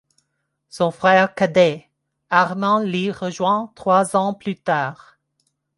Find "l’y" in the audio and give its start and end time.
2.83-3.11